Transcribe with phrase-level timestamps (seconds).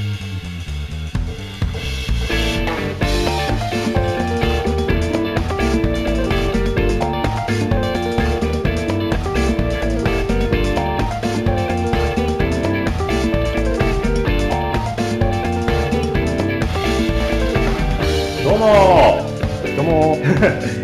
[0.00, 0.08] どう
[18.58, 19.20] も。
[19.76, 20.16] どうも。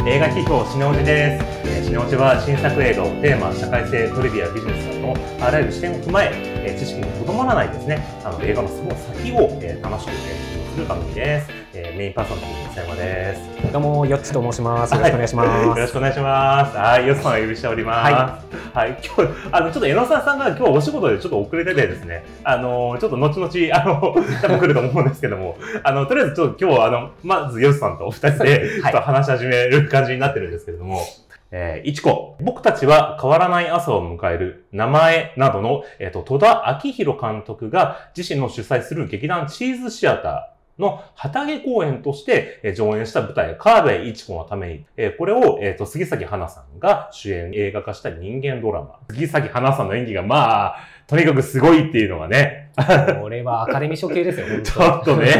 [0.06, 1.46] 映画批評しのうじです。
[1.64, 8.04] えしのうじは新作映画をテーマ社会性トリビアビジネスなどのあらゆる視点を踏まええー知識にとどまらないですね。
[8.24, 13.72] あの映画のその先を、えー楽しく、えーする番組です、えーメインパーソナリティの佐山です。
[13.72, 14.92] どうも、よっちと申します。
[14.92, 15.64] よろしくお願いします。
[15.64, 16.76] よろしくお願いします。
[16.76, 18.76] はい、よっさんをお呼びしております。
[18.76, 31.00] はい、今日、あの、ちょっと江野沢さんが今日お仕事でちょっと遅れててですね、あの、ちょっと後々、あの、多分来ると思うんですけども、あの、とりあえずちょっと今日は、あの、まずよっさんとお二人で、ちょっと話し始める感じになってるんですけれども、
[31.50, 34.66] えー、いちこ、僕たちは変わらない朝を迎える。
[34.72, 48.98] 名前などの、えっ、と、戸田明宏監督が自身の主催する劇団チーズシアター、の旗揚公演としてえー上演した舞台、川辺一子のために、えーこれを、えっ、と、杉咲花さんが主演映画化した人間ドラマ。
[49.10, 52.72] 杉咲花さんの演技が、まあ、とにかくすごいっていうのがね、
[53.20, 55.32] これはアカデミー賞系ですよ、本 ちょっとね、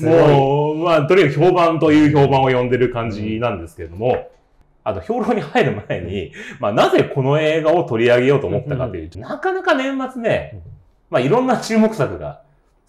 [0.02, 4.28] もう、まあ、とにかく評判という評判を呼んでる感じなんですけれども、
[4.88, 10.62] あの、評論に入る前に、まあ、なぜこの映画を取り上げようと思ったかというと、なかなか年末ね、
[11.10, 12.42] まあ、いろんな注目作が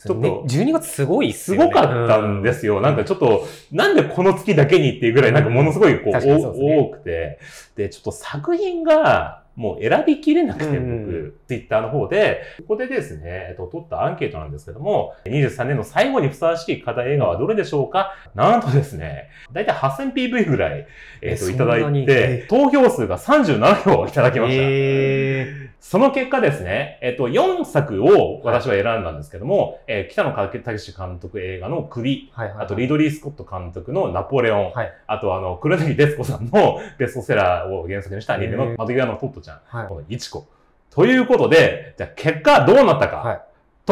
[0.08, 0.22] 当に。
[0.22, 1.58] ね、12月すごいっすね。
[1.58, 2.80] ごかったんですよ。
[2.82, 7.40] なんかちょっと、なんでこの月だけにっていうぐらい、なんかものすごいこう、多くて、
[7.76, 18.14] で、ちょっと作品が、もう選びきれなくて、うん僕、ツイッターの方で、ここでですね、えっと、取ったアンケートなんですけども、23年の最後にふさわしい課題映画はどれでしょうか？
[18.36, 20.88] なんとですね、だいたい 8000PV ぐらい、
[21.22, 24.64] えっと、えいただいにてえ、投票数が37票いただきました。
[24.64, 32.38] えその結果ですね、えっと、4作を私は選んだんですけども、えー北野武監督映画の首、ー。
[32.38, 32.66] はいはいはい。
[32.66, 34.94] あとリドリー・スコット監督のナポレオン、はい。
[35.08, 40.48] あとあの、黒柳徹子さんのベストセラーを原作にしたアニメの窓際のトットちゃん、はいこのイチコ。
[40.90, 43.42] ということで、じゃあ結果どうなったか、はい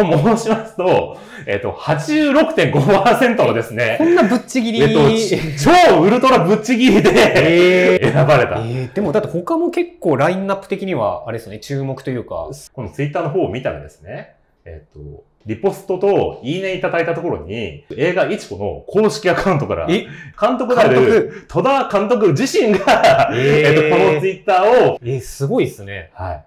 [0.03, 4.81] と申しますと、えっと、86.5%のですねこ、んなぶっちぎり。
[4.81, 8.59] えっと、ち超ウルトラぶっちぎりでえ選ばれた。
[8.59, 12.49] えー、でもだって他も結構ラインナップ的には、あれですよね、注目というか。
[12.73, 14.35] このツイッターの方を見たらですね、
[14.67, 20.05] えっ、と、リポストといいねいただいたところに、映画いちこの公式アカウントから、え？
[20.39, 26.11] 監督である戸田監督自身が、えーえっと、このツイッターを、えー、すごいですね。
[26.13, 26.45] はい。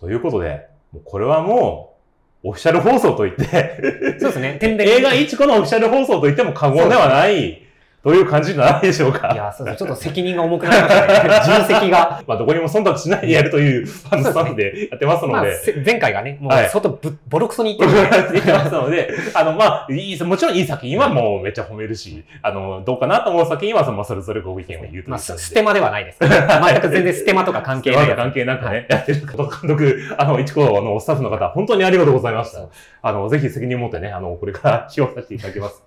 [0.00, 1.96] ということで、もうこれはも
[2.42, 4.58] う、オフィシャル放送と言って、そうですね。
[4.62, 7.63] 映画いちこのオフィシャル放送と言っても過言ではない、
[8.04, 9.30] という感じじゃないでしょうか？
[9.32, 9.86] いや、そうですね。
[9.86, 11.40] ちょっと責任が重くなりましたね。
[11.64, 12.22] 重責が。
[12.28, 18.40] まあ、どこにも忖度しないでやるという ファンのスタッフでやってますまあ、ので、せ前回がね、もうはい外ぶ、ボロクソに言っ僕てるんで。
[18.40, 25.18] が言ってますので、あの、まあ、いい、もちろんいい作品はもうめっちゃ褒めるし、あの、どうかなと思う作品は、その、それぞれご意見を言うというまあ。
[25.18, 26.18] スステマではないです。
[26.20, 28.14] 全く全然ステマとか関係ない。
[28.14, 32.60] 関係なくね、やってる監督、あの、一個のスタッフの方、本当にありがとうございました。
[33.02, 35.82] あの、ぜひ責任を持ってね、あの、これから起用させていただきます。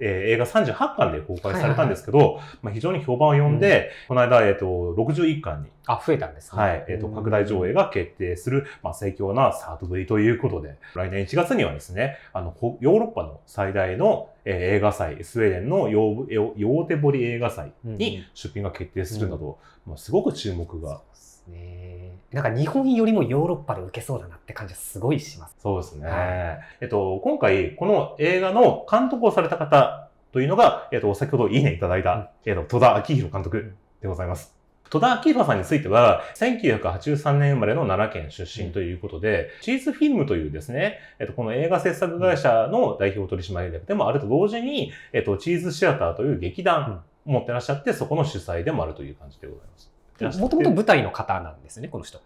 [0.00, 6.62] えー映画38巻で公開されたんですけど、まあ、非常に評判を呼んで、この間、えっ、と、61巻に、あ、増えたんですね。
[6.62, 21.00] はい、えっ、と、拡大上映が決定する、まあ、盛況なスタートぶりということで、来年1月にはですね、あの、ほヨーロッパの最大の、えー映画祭、スウェーデンのヨーヨヨーテボリ映画祭に出品が決定するなど、まあ、すごく注目が
[21.48, 22.18] ね。
[22.32, 25.56] なんか日本よりもヨーロッパで受けそうだなって感じはすごいします。
[25.60, 26.06] そうですね。
[26.06, 34.54] はえっと、今回、この映画の監督をされた方というのが、えっと、先ほどいいねいただいた、えっと、戸田明宏監督でございます。
[34.88, 50.38] 戸田明宏さんについては、1983年生まれの奈良県出身ということで、チーズフィルムというですね、えっと、この映画制作会社の代表取締役でもあると同時に、えっと、チーズシアターという劇団を持ってらっしゃって、そこの主催でもあるという感じでございます。
[50.38, 52.20] もともと舞台の方なんですね、この人。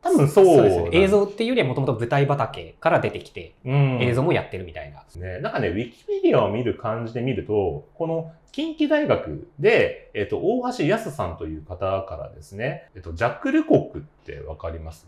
[0.00, 0.88] 多分そうですね。
[0.92, 5.04] 映像っていうよりはもともと舞台畑から出てきて、うん映像もやってるみたいな。
[5.20, 15.06] ね、なんかね、ウィキペディアを見る感じで見ると、この近畿大学で、えっ、と、大橋康さんという方からですね、えっ、と、ジャック・ルコックってわかります？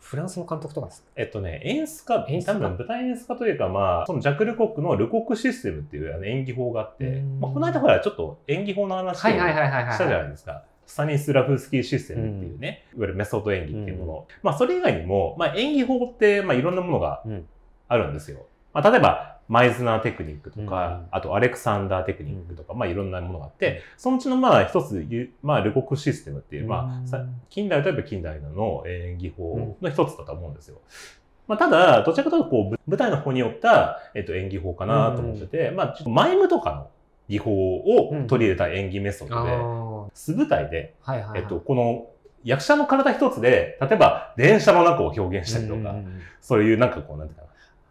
[0.00, 1.08] フランスの監督とかですか？
[1.16, 2.54] えっとね、演出家、演出家？
[2.54, 9.96] 多分舞台演出家というか、まあ、そのジャック・ルコックのルコックシステムっていうあの演技法があってう、んまあ、この間ほら、ちょっと演技法の話をしたはいはいはいはいはい。
[9.98, 10.62] じゃないですか。
[10.86, 14.26] スタニスラフスキーシステムっていうね、いわゆるメソッド演技っていうもの。
[14.42, 17.46] まあ、それ以外にも、まあ、演技法って、まあ、いろんなものがうん。
[17.88, 18.46] あるんですよ。
[18.72, 25.08] まあ、例えば、マイズナーテクニックとか、うんあとアレクサンダーテクニックとか、まあいろんなものがあって、そのうちのまあ一つ
[25.42, 30.78] まあルコックシステムっていう、まあさ近代といえば近代の演技法の一つだと思うんですよ。
[31.46, 36.88] まあ、ただ、どちらかというと、こう、ぶ舞台の方によった、えっと、演技法かなと思ってて、まあ、ちょっとマイムとかの
[37.28, 39.85] 技法を取り入れた演技メソッあドで、ー
[40.16, 41.40] 素舞台で、はいはいはい。
[41.42, 42.06] えっと、この、
[42.42, 45.94] 役者の体一つで、例えば、電車の中を表現したりとか、
[46.40, 47.48] そういうなんかこう、なんていうかな。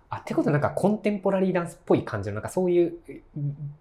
[0.10, 2.94] あ、ってことはなんかコンテンポラリーダンスっぽい感じの、なんかそういう、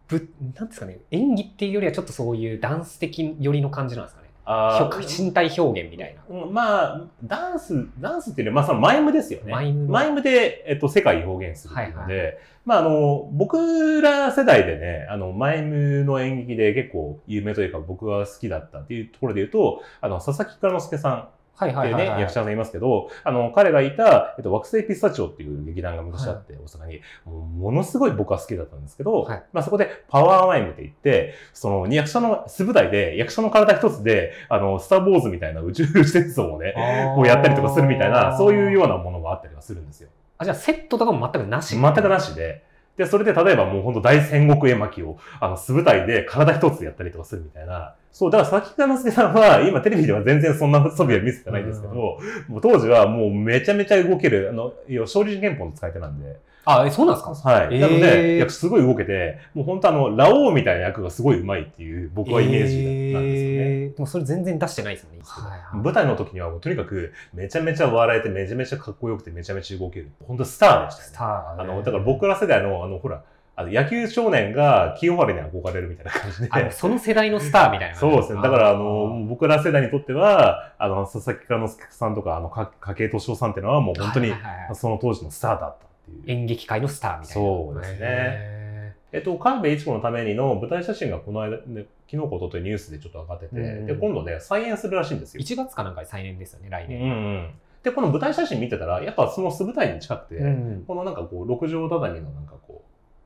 [0.09, 4.24] ぶ、なんですかね、演技っていうよりはちょっとそういうダンス的寄りの感じなんですかね。
[4.47, 6.23] あ表身体表現みたいな。
[6.29, 9.53] うんまあ、ダンス、ダンスっていうより、まあ、そのマイムですよね。
[9.53, 22.21] マイムのマイムで、えっと、世界を表現するので、はいまあ、あの、僕ら世代でね、あの、マイムの演劇で結構有名というか、僕が好きだったっていうところで言うと、あの、佐々木蔵之介さんはいはいはいはい。
[22.21, 36.75] 役者さんいますけど、あの、彼がいた、えっと、惑星ピスタチオっていう劇団が昔あって、大阪に、もうものすごい僕は好きだったんですけど、はいまあそこでパワーマイムって言って、その、役者の素舞台で、役者の体一つで、あの、スター・ウォーズみたいな宇宙施設をね、
[37.15, 40.09] こうやったりとかするみたいな、そういうようなものがあったりはするんですよ。
[40.39, 41.81] あ、じゃあセットとかも全くなし？
[41.81, 42.65] 全くなしで。
[42.97, 47.95] で、それで例えばもう本当大戦国絵巻を、あの、素舞台で体一つでやったりとかするみたいな。
[48.13, 52.19] そう、だから佐々木之助さんは、今テレビでは全然そんな素振りは見せてないんですけど、も
[52.59, 56.37] う当時はもうめちゃめちゃ動ける、あの、要は勝利寺拳法の使い手なんで。
[56.67, 57.49] あ、えそうなんですか？
[57.51, 57.69] はい。
[57.73, 63.81] えーなので、役すごい動けて、もう本当あの、ラオウみたいな役がすごい上手いっていう、僕はイメージなんですよね。
[63.83, 65.23] えーでもそれ全然出してないですもんね。
[65.25, 70.11] はいはい舞台の時にはもうとにかくめちゃめちゃ笑えてめちゃめちゃかっこよくてめちゃめちゃ動ける。
[70.27, 71.19] 本当スターでしたよねス。
[71.19, 73.23] ター、あの、だから僕ら世代の、あの、ほら、
[73.57, 76.49] あの、野球少年が清原に憧れるみたいな感じで。
[76.51, 77.95] あその世代のスターみたいな。
[77.95, 78.43] そうですね。
[78.43, 84.33] だから、あの、僕ら世代にとっては、あの、佐々木蔵之介さんとか、あの、か筧敏夫さんっていうのはもう本当に
[84.73, 86.39] その当時のスターだったっていう。
[86.39, 87.43] 演劇界のスターみたいな。
[87.43, 95.45] そうですねへえっと、神戸一子のためにの舞台写真がこの間、ね、昨日こととニュースでちょっと上がってて、うんで、今度ね、再演するらしいんですーよ。
[95.45, 97.01] 1月かなんかで再演ですよね、来うん年。
[97.01, 97.51] うん。
[97.85, 102.83] で、この舞台写真見てたら、やっぱその素舞台に近くて、うんこのなんかこう、6畳畳のなんかこ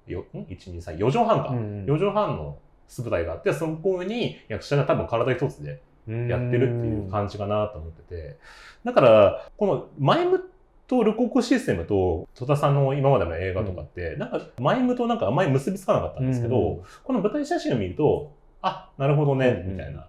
[0.07, 1.49] う、よ、ん ?1、2、3、4畳半か。
[1.51, 8.37] うん4畳半の素舞台があって、そこに役者が多分体一つでやってるっていう感じかなと思ってて。
[8.85, 10.51] だから、このマイム
[10.89, 18.33] とルコクシステムと戸田さんの今までの映画とかって、なんかマイムとなんかあんまり結びつかなかったんですけど、うんこの舞台写真を見ると、
[18.63, 20.09] あ、なるほどね、うんみたいな。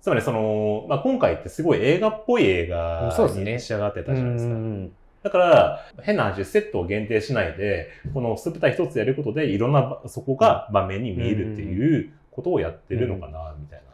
[0.00, 4.52] つまりその、まあ、今回ってすごい映画っぽい映画に仕上がってたじゃないですか。
[4.52, 4.92] うん
[5.24, 13.84] だから、変な話、セットを限定しないで、この素舞台一つやることで、いろんな、そこが場面に見えるっていうことをやってるのかな、みたいな。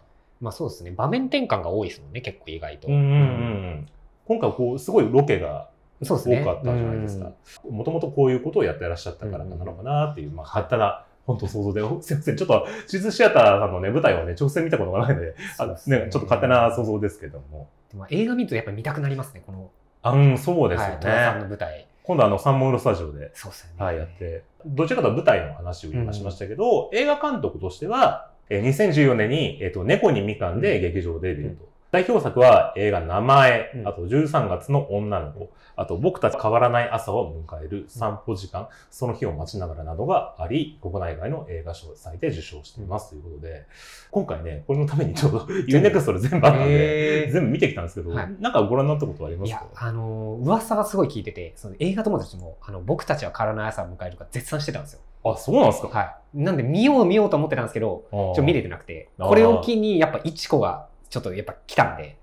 [0.40, 0.90] まあそうですね。
[0.90, 2.88] 場面転換が多いですもんね、結構意外と。
[2.88, 3.87] うんうんうん。
[4.26, 5.69] 今回、こう、すごいロケが。
[6.05, 7.32] 多かったじゃないですか。
[7.69, 17.69] もともとこういうことをやってらっしゃったからなのかなっていう、まあ、勝手な、本当想像で、おすいません、ちょっと、地図シアターさんのね、舞台をね、直接見たことがないので、あのね、ちょっと勝手な想像ですけども。
[17.91, 19.70] でも映画見るとやっぱ見たくなりますね、この、
[20.02, 21.43] あ、うん、そうですよはい。
[21.43, 21.87] の舞台。
[22.02, 23.85] 今度、あの、サンモールスタジオで、そうですよね。
[23.85, 31.69] はい、やって、どちらかというと舞台の話を今しましたけど、映画監督としては、えー2014年に、えっ、と、猫にみかんで劇場デビューと。
[31.90, 33.88] 代表作は映画名前、うん。
[33.88, 43.66] あと13月の女の子、あと僕たち変わらない朝を迎える散歩時間、その日を待ちながらなどがあり、国内外の映画賞祭で受賞していますということで、
[44.12, 48.37] 今回ね、これのためにちょうど UNEXT で全部あったんで、全部見てきたんですけど、はい。
[48.38, 49.58] なんかご覧になったことありますか？
[49.58, 55.00] いや、あのー、噂はすごい聞いてて、その映画友達も、あの、僕たちは変わらない朝を迎えるか絶賛してたんですよ。
[55.25, 55.88] あ、そうなんですか？
[55.88, 56.16] はい。
[56.35, 58.04] なんで見よう見ようと思ってたんですけど、
[58.37, 62.17] ちょ見れてなくて、これを機にやっぱ一子がちょっとやっぱ来たんで、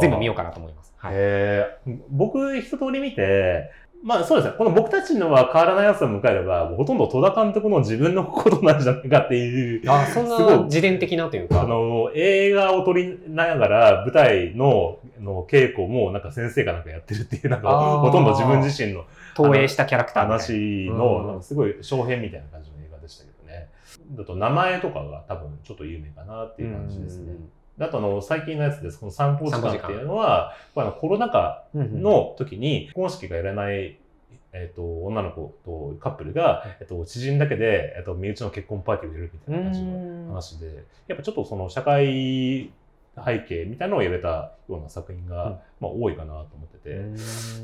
[0.00, 0.92] 全部見ようかなと思います。
[0.96, 1.12] はい。
[1.14, 3.70] へー僕一通り見て、
[4.02, 11.62] まあそうですね、この僕たちのは変わらないやつを迎えれば、ほとんど戸田監督の自分のことなんじゃないかっていう、あ、そんな自伝的なというか。
[11.62, 19.04] あの、映画を撮りながら舞台のの稽古もなんか先生がなんかやってるっていう、なんかほとんど自分自身の
[19.36, 20.26] 投影したキャラクター。
[20.26, 23.68] 話うんの、なんかすごい小編みたいな感じの映画でしたけどね。
[24.12, 27.34] だと名前とかが多分ちょっと有名かなっていう感じですね。
[27.34, 27.38] で
[27.80, 28.98] あとあの、最近のやつです。
[28.98, 33.98] この散歩時間っていうのは、あのコロナ禍うんの時に結婚式がやらない、
[34.52, 42.70] えっと女の子とカップルが、えっと知人だけで、えっと身内の結婚パーティーをやるみたいな感じの話で、やっぱちょっとその社会
[43.16, 45.52] 背景みたいなのを入れたような作品が、うん。
[45.80, 47.16] まあ、多いかなと思ってて、うん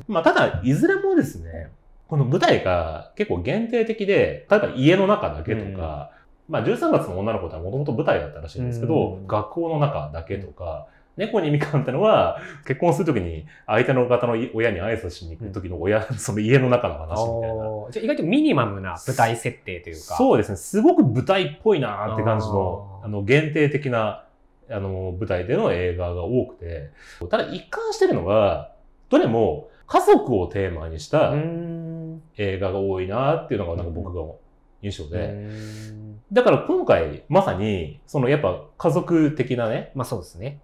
[0.07, 1.71] まあ、ただ、いずれもですね、
[2.09, 6.11] この舞台が結構限定的で、例えば家の中だけとか、
[6.49, 10.87] まあ、13月の女の子ってもともと舞台だったらしいんですけど、うん学校の中だけとか、
[11.19, 17.65] 猫にみかんってのは、結婚するときに相手の方の親に挨拶しに行くときの親、 その家の中の話みたいな。
[17.91, 20.15] じゃあ意外とミニマムな舞台設定というか。
[20.15, 20.57] そうですね。
[20.57, 24.25] すごく舞台っぽいなって感じの、あの、限定的な、
[24.71, 26.91] あの、舞台での映画が多くて、
[27.29, 28.71] ただ一貫してるのが、
[29.11, 32.23] どれも家族をテーマにしたうん。
[32.37, 34.23] 映画が多いなっていうのがなんか僕が
[34.83, 35.19] 印象で。
[35.19, 35.25] う
[35.93, 40.61] んだから今回、まさに、そのやっぱ家族的なね、まあそうですね。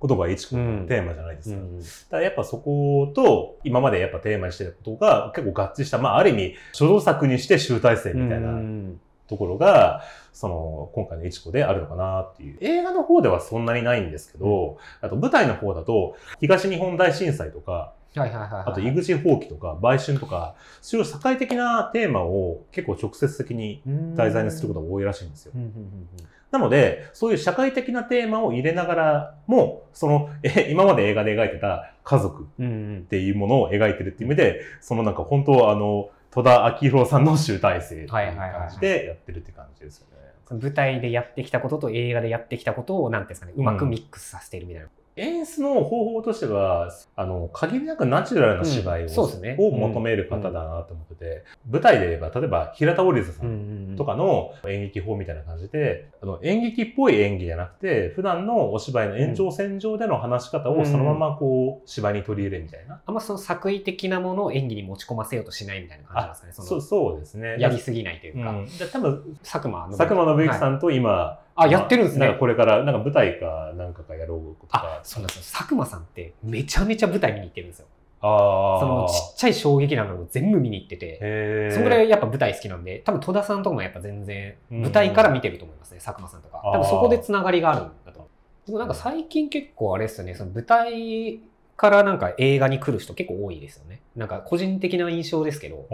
[0.00, 1.56] ことが一個うんのテーマじゃないですか。
[1.56, 10.02] うんだからやっぱそこと、今までやっぱテーマにしてたことが結構合致した、まあある意味、書道作にして集大成みたいなうんところが、
[10.32, 12.58] その、今回の一個であるのかなっていう。
[12.60, 18.62] 映画の方ではそんなにないんですけど、あと舞台の方だと、東日本大震災とか、はいはいはいはい。
[18.66, 23.82] あと、井口放棄とか、売春とか、そういう社会的なテーマを結構直接的に
[24.14, 25.58] 題材にすることが多いらしいんですよう。
[25.58, 26.08] んうんうん
[26.54, 32.64] なので、そういう社会的なテーマを入れながらも、その、 え、今まで映画で描いてた家族うん。
[32.64, 40.60] うんうんっていうものを描いてるっていう意味で、そのなんか本当あの、戸田明宏さんの集大成っていう感じでやってるって感じですよね。
[40.60, 44.88] 舞台でやってきたことと映画でやってきたことを、なんていうんですかね、うまくミックスさせているみたいな。
[45.16, 63.00] 演出の方法としては、あの、限りなくナチュラルな芝居を,、うんそうですねを求める方だなと思ってて、舞台で言えば、例えば平田織田さんとかの演劇法みたいな感じで、あの演劇っぽい演技じゃなくて、普段のお芝居の延長線上での話し方をそのままこう、芝居に取り入れるみたいな。
[63.06, 66.68] あんまその作為的なものを演技に持ち込ませようとしないみたいな感じなんですかね。
[66.68, 67.56] そうそうですね。
[67.60, 68.50] やりすぎないというか。
[68.50, 70.74] うん、で多分、佐久間信佐久間信之さん。
[70.74, 75.00] んと今、あやってるんですねなんかこれから、なんか舞台かなんかかやろうとあか、。
[75.02, 75.58] そうなんですよ。
[75.58, 77.86] 佐久間さんってめちゃめちゃ舞台見に行ってるんですよ。
[78.20, 78.80] ああ。
[78.80, 86.60] そのちっちゃい衝撃なのを全部見に行ってて、そのぐらいやっぱ舞台好きなんで、多分戸田さんとかもやっぱ全然うん舞台から見てると思いますね、佐久間さんとか。
[86.64, 88.28] 多分そこでつながりがあるんだと。
[88.66, 91.40] でもなんか最近結構あれですよね、その舞台
[91.76, 94.00] からなんか映画に来る人結構多いですよね。
[94.16, 95.86] なんか個人的な印象ですけど、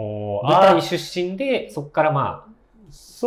[0.43, 2.51] 舞あ台出身でそこからまあ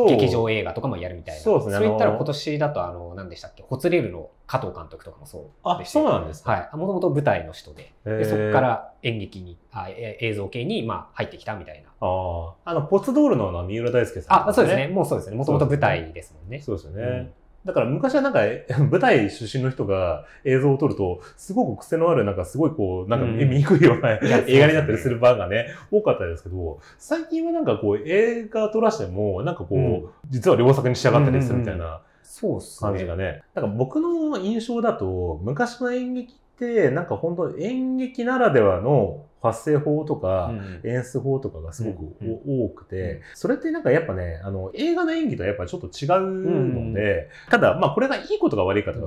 [0.08, 1.40] 劇場映画とかもやるみたいな。
[1.40, 5.92] そうですねそれ言ったら今年だとあの、何でしたっけ、ホツレールの加藤監督とかもそうあで、して。
[5.92, 6.52] そうなんですか。
[6.52, 6.76] はい。
[6.76, 11.88] もともと舞台の人で、でそこから演劇に、あえ映像系にまあ入ってきたみたいな。
[12.00, 12.70] ああ。
[12.70, 14.88] あの、ポツドールの三浦大輔さん、あ、そうですね。。
[14.88, 15.36] もうそうですね。
[15.36, 16.60] もともと舞台ですもんね。
[16.60, 17.02] そうですよね。
[17.02, 17.32] うん
[17.64, 18.40] だから昔はなんか、
[18.90, 30.04] 舞台出身の人が映像を撮ると、すごく癖のある、なんかすごいこう、なんかうん見にくいようなや映画になったりする場がね、多かったですけど、最近はなんかこう、映画撮らしても、なんかこう、うん。
[30.28, 33.42] 実は両作に仕上がったりするみたいなそうっす感じがね。
[33.54, 36.43] なんか僕の印象だと、昔の演劇って、
[36.90, 40.80] なんか本当演劇ならではの発声法とか、うん。
[40.84, 42.14] 演出法とかがすごく
[42.46, 49.06] 多くて、それってなんかやっぱね、あの、映画の演技とはやっぱちょっと違うので、ただ、まあこれがいいことが悪いかとか、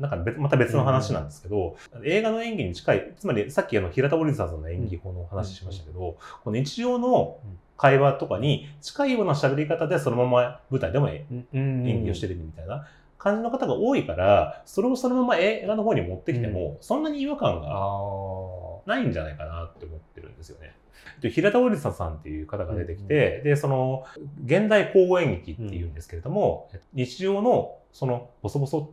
[0.00, 7.38] なんか別また別の話なんですけど、映画の演技に近い、つまりさっきあの平田織さんの演技法の話しましたけど、この日常の
[7.76, 12.88] 会話とかに近いような喋り方でそのまま舞台でも演演技をしてるみたいな
[13.18, 20.74] 感じの方が多いから、それをそのまま映画の方に持ってきても、そんなに違和感があないんじゃないかなって思ってるんですよね。
[21.20, 24.04] で平田織さんっていう方が出てきて、で、その、
[24.44, 28.92] 現代交互演劇っていうんですけれども、日常の、その、ボソボソ、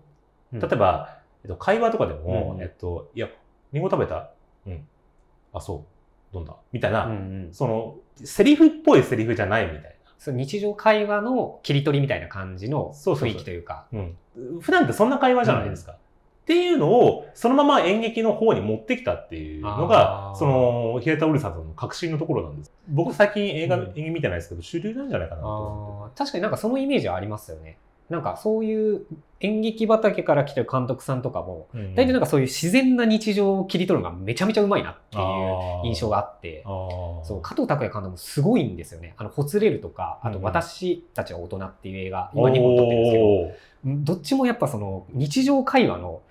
[0.53, 3.27] ー例えば、えっと、会話とかでも、うんえっと、いや、
[3.73, 4.29] リンゴ食べた？
[4.67, 4.87] うん。
[5.51, 5.83] あ、そ
[6.31, 6.33] う。
[6.33, 6.55] どんだ？
[6.71, 7.15] みたいな、うんう
[7.49, 7.53] ん。
[7.53, 9.92] その、セリフっぽいセリフじゃないみたい
[10.31, 13.85] 日常会話の切り取りみたいな感じの雰囲気というか。
[13.97, 14.15] ん。
[14.61, 15.93] 普段ってそんな会話じゃないですか。
[15.93, 22.71] っていうのを、そのまま演劇の方に持ってきたっていうのあが、ーその、平田織さんの革新のところなんです。
[22.89, 26.17] 僕最近映画、うん演技見てないですけど、主流なんじゃないかなと思って。
[26.17, 27.77] 確かになんかそのイメージはありますよね。
[28.13, 29.05] なんかそういう
[29.39, 31.95] 演劇畑から来てる監督さんとかも、うん。
[31.95, 35.23] 大体なんかそういう自然な日常を切り取るのがめちゃめちゃうまいなっていう
[35.85, 39.15] 印象があって、そう、加藤拓也監督もすごいんですよね。
[39.17, 40.43] あの、ほつれるとか、あと、うん。
[40.45, 46.21] 私たちは大人っていう映画、今2本撮ってるんですけど、どっちもやっぱその、日常会話の、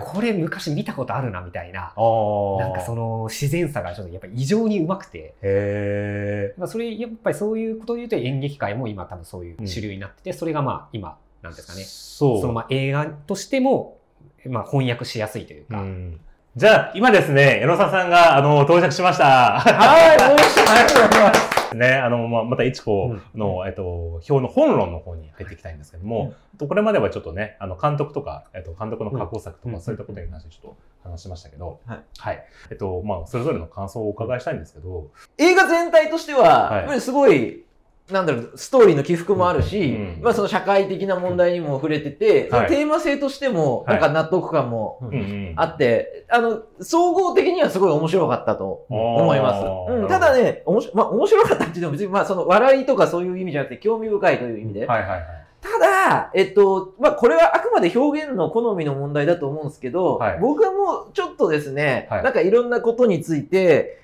[0.00, 12.40] これ昔見たことあるな、みたいな、なんかその自然さがちょっとやっぱ異常にうまくて、へまあそれ、やっぱりそういうことを言うと演劇界も今多分そういう主流になってて、それがまあ今、なんですかね、そう。
[12.40, 13.98] そのまあ映画としても、
[14.46, 16.20] まあ翻訳しやすいというか、うん。
[16.54, 19.58] じゃあ、今ですね、江野沢さんが、あの、到着しました。
[19.58, 21.51] はい、おいしい、ありがとうございます。
[21.74, 29.80] ね、あの、まあ、また、いちこの、えっと、表の本論の方に入っていきたいんですけども、とこれまではちょっとね、あの、監督とか、えっと、監督の過去作とか、うん。
[29.80, 32.00] そういったことに関してちょっと話しましたけど、はい。
[32.18, 32.44] はい。
[32.70, 37.00] えっと、まあ、それぞれの感想をお伺いしたいんですけど、映画全体としては、はい。
[37.00, 37.64] すごい、
[38.12, 42.68] なんだろう、ストーリーの起伏もあるし、うんまあその社会的な問題にも触れてて、はい。
[42.68, 44.00] テーマ性としても、はい。
[44.00, 45.52] なんか納得感もうんうん。
[45.56, 49.92] あって、あの、総合的にはすごい面白かったと思います。
[49.92, 54.86] うん、ただ、ね、おもしまあ面白かったっていうのは別に、まあその笑いとかそういう意味じゃなくて興味深いという意味で。
[54.86, 55.22] はいはいはい。
[55.60, 60.38] ただ、えっと、まあこれはあくまで表現の好みの問題だと思うんですけど、はい。
[60.40, 62.22] 僕はもうちょっとですね、はい。
[62.22, 63.98] なんかいろんなことについて、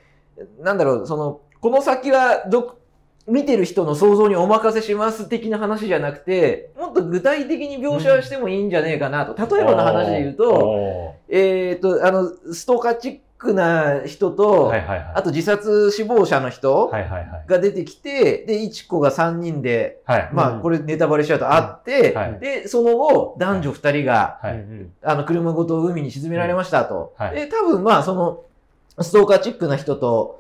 [0.61, 2.78] なんだろう、その、この先はど、
[3.29, 9.35] 見てる人の想像にお任せします的な話じゃなくて、もっと具体的に描写してもいいんじゃねえかなと。
[9.57, 15.13] 例えばの話で言うと、おえっ、と、あの、ストーカーチックな人ーと、はいはいはい。
[15.17, 17.45] あと自殺死亡者の人はいはいはい。
[17.47, 20.31] が出てきて、で、いちこが3人で、はい。
[20.33, 24.67] まあ、うんこれネタバレしちゃうと会って、はいで、その後、男女2人が、はい。
[25.03, 27.15] あの、車ごと海に沈められましたと。
[27.17, 28.43] はいで、多分まあ、その、
[29.01, 30.39] ストーカーチックな人とはい。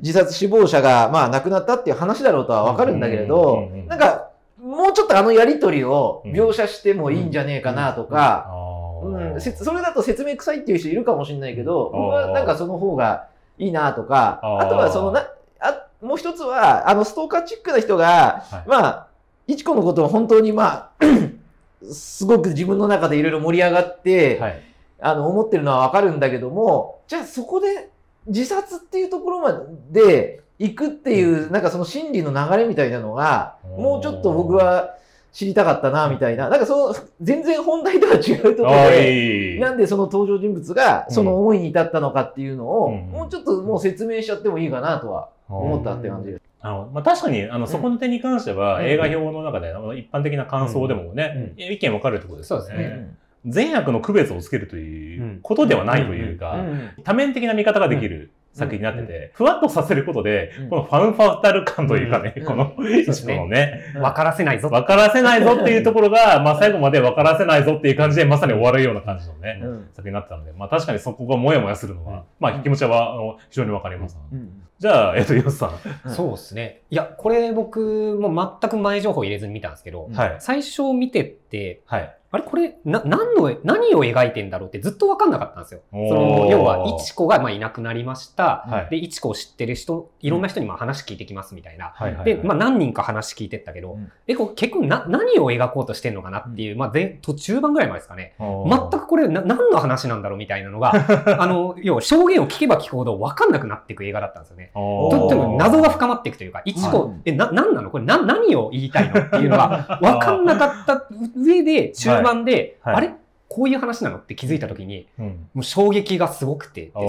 [0.00, 4.30] 自殺死亡者が、まあ、亡くなったっていう話だろうとはわかるんだけれうんどなんか、
[4.62, 8.68] もうちょっとあのやりとりを描写してもいいんじゃねえかなとか、あ
[9.02, 15.28] うん、それだと説明臭いっていう人いるかもしれないけど、僕はなんかその方がいいなとか、あとはそのな、
[15.60, 18.68] あ、もう一つは、あの、ストーカーチックな人が、はい。
[18.68, 19.08] まあ、
[19.46, 21.04] いちこのことを本当にまあ、
[21.92, 24.62] すごく自分の中でいろいろ盛り上がって、はい。
[25.00, 27.87] あの、思ってるのはわかるんだけども、じゃあそこで
[28.28, 33.82] 自殺っていうところまで行くっていう、なんかその心理の流れみたいなのが、うん。
[33.82, 34.96] もうちょっと僕は
[35.32, 36.48] 知りたかったな、みたいな。
[36.48, 39.58] なんかその、全然本題とは違うところで。
[39.60, 43.10] なんでその登場人物がその思いに至ったのかっていうのを、うん。
[43.10, 46.32] もうちょっともう説明しちゃってもいいかなとは思ったって感じ。
[46.32, 46.42] です。
[46.60, 48.86] あの、まあ、確かに、あの、そこの点に関しては、うん。
[48.86, 52.66] 映画表の中で、一般的な感想でもね、意見分かるところですよね。
[52.66, 53.14] そうですね
[53.48, 64.68] 善悪の区別をつけるといううんことではないというか、うん多面的な見方ができる作品になってて、ふわっとさせることで、うんこのファンファタル感というかね、うんこの、一個のね、分からせないぞ。
[64.68, 74.18] 分からせないぞっていうところが、まあ最後まで分からせないぞっていう感じで、まさに終わるような感じのね、うん作品になってたので、まあ確かにそこがもやもやするのは、まあ気持ちはあの非常に分かります。
[74.32, 75.70] うんじゃあ、えっと、ヨスさん。
[76.06, 76.82] うんそうですね。
[76.88, 80.36] いや、これ僕も全く前情報入れずに見たんですけど、はい。
[80.38, 82.14] 最初見てって、はい。
[82.30, 85.80] あれこれ、な、何の、何を描いてんだろうってずっと分かんなかったんですよ。
[85.90, 88.66] その、要は、いちこがまあいなくなりました。
[88.68, 88.90] はい。
[88.90, 91.94] で、いちこを知ってる人、いろんな人にまあ話聞いてきますみたいな。
[92.24, 98.34] で、まあ何人か話聞いてったけど、うんえ、これ結局な、何を描こうとしてんのかなっていう、まあ前、途中盤ぐらいまでですかね。
[98.38, 100.92] 全くこれな、何の話なんだろうみたいなのが、
[101.40, 104.70] あの、要は証言を聞けば聞くほど分かんなくなっていく映画だったんですよね。
[104.74, 107.90] おとっても謎が深まっていくというか、いちこはい、え、な、なんなの？
[107.90, 113.12] これな、何を言いたいのっていうのが分かんなかった上で、中盤で、あれ？
[113.50, 114.18] こういう話なの？
[114.18, 115.26] って気づいた時に、うん。
[115.54, 117.02] もう衝撃がすごくてですね。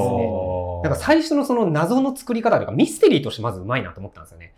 [0.83, 4.53] なんか最初のその謎の作り方というか、ミステリーとしてまずうまいなと思ったんですよね。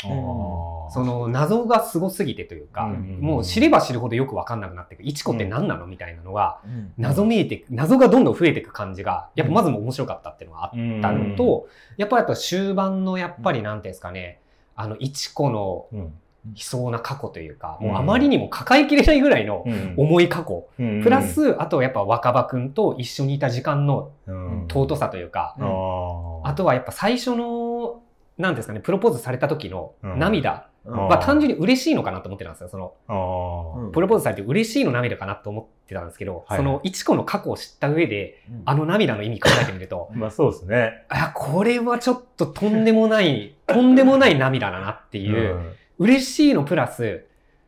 [0.94, 5.02] その謎がすごすぎてというか、うんもう知れば知るほどよくわかんなくなっていく。
[5.02, 5.88] いちこって何なの？
[5.88, 6.94] みたいなのが、うん。
[7.00, 14.40] 謎めいて謎がどんどん増えていく感じが、やっぱまずも面白かったっていうのがあったのと、やっぱりあと終盤のやっぱりなんていうんですかね、
[14.76, 16.14] あの、いちこのうん
[16.46, 17.88] 悲壮な過去というか、うん。
[17.88, 19.94] もうあまりにも抱えきれないぐらいのうん。
[19.98, 20.68] 重い過去。
[20.80, 21.04] うん。
[21.04, 24.68] プラ、ス、あとはやっぱ若葉くんと一緒にいた時間のうん。
[24.72, 28.02] 尊さというか、うんああとはやっぱ最初の、
[28.38, 30.20] なんですかね、プロポーズされた時のうん。
[30.20, 31.08] 涙うん。
[31.08, 32.70] は単純に嬉しいのかなと思ってたんですよ。
[32.70, 36.58] その、プロポーズされて嬉しいの涙かなと思ってたんですけど、はい。
[36.58, 41.06] その、いちこの過去を知った上で、あの涙の意味考えてみると、 まあそうですね。
[41.10, 47.26] あ、これはちょっととんでもない、とんでもない涙だなっていう、嬉しいのプラス、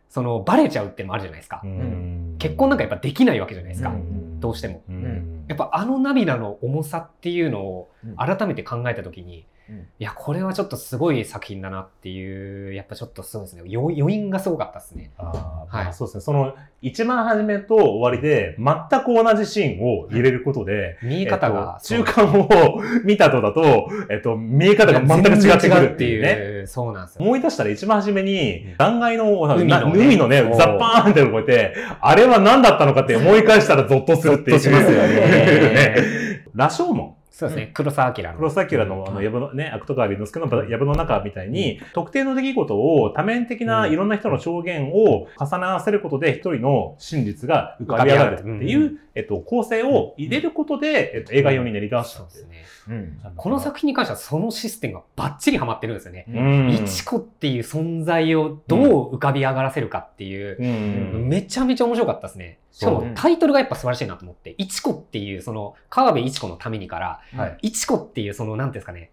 [0.09, 1.61] その、バレちゃうってのもあるじゃないですか。
[1.63, 3.89] うん結婚なんかやっぱできないわけじゃないですか。
[3.89, 4.81] うんどうしても。
[4.89, 15.11] うんやっぱあの涙の重さっていうのをうん改めて考えたときに、うんいや、これはちょっとすごい作品だなっていう、やっぱちょっとそうですね、余余韻がすごかったですね。
[15.17, 16.21] あーはいまあそうですね。
[16.21, 26.63] その、一番初めと終わりで、全く同じシーンを入れることで、見え方が、えっと中間を見たとだと、えっと、見え方が全く違ってくるっていうね。
[26.63, 26.67] う。
[26.67, 27.25] そうなんですよ。
[27.25, 34.59] 思い出したら一番初めにうん、断崖の、海のね海のね、ザッパーンって動いて、あれは何だったのかって思い返したらゾッとするっていう。
[34.59, 37.15] ゾッとしますよね ね羅生門。
[37.33, 38.35] そうですね、黒澤明の。
[38.35, 52.43] 黒崎らの、あの、藪のね、芥川龍之介の藪の中みたいに、特定の出来事を多面的ないろんな人の証言を重ね合わせることで、一人の真実が浮かび上がるっていう、うえっと、構成を入れることで、えっと、映画用に練り出したっていう。
[52.43, 52.65] そうですね。
[52.89, 56.25] うんこの作品に関してはそのシステムがバッチリハマってるんですよね。
[56.27, 61.29] うんいちこっていう存在をどう浮かび上がらせるかっていう、うん。
[61.29, 62.59] めちゃめちゃ面白かったですね。
[62.73, 67.57] しかもタイトルがやっぱ素晴らしいなと思って、いちこっていうその、川辺いちこのためにから、はい。
[67.61, 69.11] いちこっていうその、なんていうんですかね、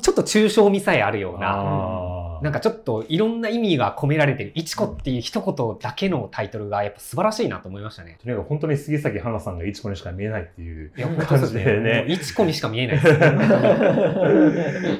[0.00, 1.52] ちょっと抽象味さえあるような、
[2.44, 8.18] なんかちょっといろんな意味が込められてる、いちこっていう一言だけのタイトルがやっぱ素晴らしいなと思いましたね。
[8.22, 10.92] とにかく本当に杉咲花さんがいちこにしか見えないっていう
[11.26, 12.04] 感じですね。
[12.06, 13.26] いちこにしか見えないですね。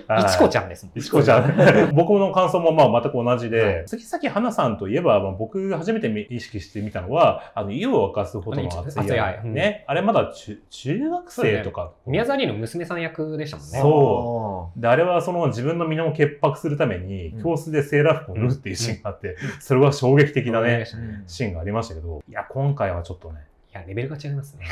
[0.08, 0.98] はいいちこちゃんですもん。
[0.98, 1.54] いちこちゃん。
[1.94, 9.44] 僕の感想もまあ全く同じで、杉咲花さんといえば、まあ、僕が初めて意識してみたのは、あの、湯を沸かすほどの熱い愛愛。
[9.44, 9.84] ね。
[9.86, 11.92] あれまだ中中学生とか。
[12.06, 13.78] 宮沢りえの娘さん役でしたもんね。
[13.80, 23.40] そうで、あれはその自分の身を潔白するためにうん、教室でセーラー服を脱ぐっていうシーンがあって、それは衝撃的なね、うんシーンがありましたけど、いや、今回はちょっとね、
[23.72, 24.66] いや、レベルが違いますね。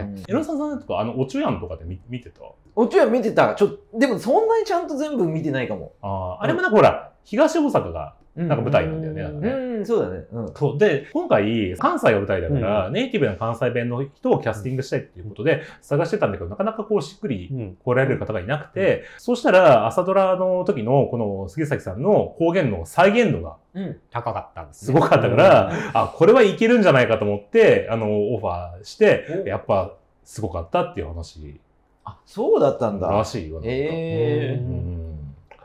[0.00, 0.18] うん。
[0.28, 2.42] エロさんさんとか、あの、おちゅやんとかで見見てた？
[2.76, 3.54] おちは見てた。
[3.54, 5.92] ちょでもそんなにちゃんと全部見てないかも。
[6.02, 10.24] あーあれもなんかほら、東大阪が、ななんか舞台なんだよねなんかねうん、そうだね。
[10.32, 10.54] うん。
[10.54, 10.78] そう。
[10.78, 17.76] で、今回、関西が舞台だから、ネイティブな関西弁の人をキャスティングしたいっていうことで探してたんだけど、なかなかこうしっくりうん。
[17.76, 23.96] 来られる方がいなくて、そうしたら、朝ドラの時のこの杉崎さんの方言の再現度がうん。
[24.10, 24.98] 高かったんですすね。
[25.00, 31.60] ごかったから、あ、これはいけるんじゃないかと思って、あの、オファーして、おやっぱ、すごかったっていう話
[32.04, 33.08] あ、そうだったんだ。
[33.08, 33.56] らしいよ。
[33.56, 35.01] なんかえううん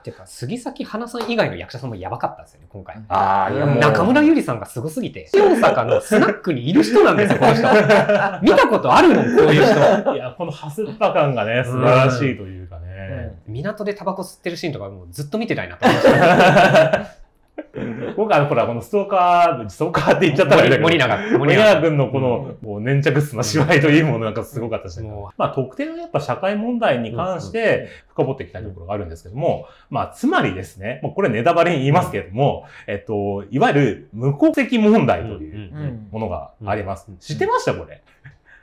[0.07, 2.95] んてか、杉咲花さん以外の役者さんもやばかったですよね、今回。
[3.09, 3.51] ああ。
[3.51, 7.67] 中村ゆりさんがすごすぎて、大阪のスナックにいる人なんですよ、この人。
[8.41, 10.15] 見たことあるもん、こういう人。
[10.15, 13.37] いや、このハスッパ感がね、素晴らしいというかね。
[13.47, 17.11] 港でタバコ吸ってるシーンとかもうずっと見てたいなと思いました。
[18.17, 21.37] 僕はほら、このストーカー、ストーカーって言っちゃったらあれだけど森永。
[21.37, 35.67] 森永君のこの、こう粘着質な芝居というものなんかすごかったし、もまあ特定のやっぱ社会問題に関して深掘っていきたいところがあるんですけども、まあつまりですね、もうこれネタバレに言いますけれども、えっと、いわゆる無戸籍問題という。
[36.11, 37.17] ものがありますうん。
[37.17, 37.73] 知ってました？
[37.73, 38.01] これ。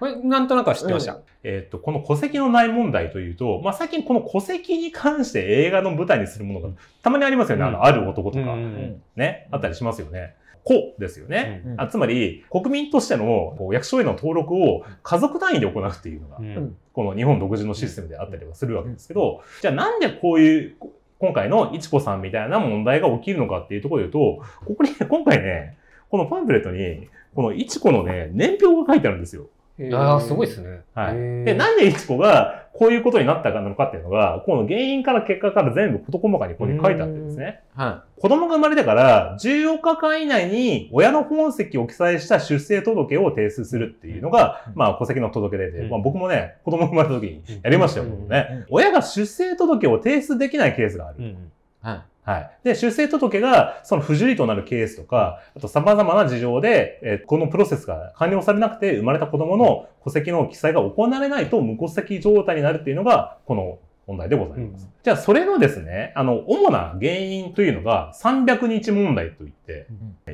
[0.05, 1.19] これ、なんとなくは知ってました。
[1.43, 6.69] えっと、この戸籍のない問題というと、まあ最近この戸籍に関して映画の舞台にするものが
[7.03, 7.65] たまにありますよね。
[7.65, 8.53] あの、ある男とか。
[8.53, 10.35] うんね、あったりしますよね。
[10.63, 11.63] 子ですよね。
[11.65, 25.79] うんあつまり、国民としてのこう役所への登録を家族単位で行うっていうのが、うんこの日本独自のシステムであったりはするわけですけど、じゃあなんでこういう、こ今回のいちこさんみたいな問題が起きるのかっていうところで言うと、ここに、今回ね、
[26.11, 29.49] このパンフレットに、このいちこのね、年表が書いてあるんですよ。
[29.93, 30.83] ああ、すごいですね。
[30.95, 31.15] はい。
[31.45, 37.61] で、なんでいちこがこういうことになったのかっていうのが、この原因から結果から全部事細かにここに書いてあってですね。
[37.75, 44.73] は子供が生まれてから14日間以内に親の本籍を記載した出生届を提出するっていうのが、うん。
[44.77, 45.91] まあ戸籍の届け出で、うん。
[45.91, 48.49] まあ僕もね、子供が生まれた時にやりましたよ、ね。
[48.51, 48.67] うん。
[48.71, 51.17] 親が出生届を提出できないケースがある。
[51.19, 51.25] うん。
[51.25, 51.37] い。
[51.81, 52.03] はい。
[52.25, 52.51] はい。
[52.65, 64.85] で、出生届がその不受理となるケースとか、あと様々な事情で、えーこのプロセスが完了されなくて生まれた子供の戸籍の記載が行われないと無戸籍状態になるっていうのが、この問題でございます。
[64.87, 69.87] うんじゃあ、それのですね、あの、主な原因というのが300日問題といって、